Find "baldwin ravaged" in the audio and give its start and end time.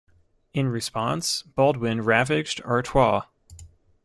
1.43-2.59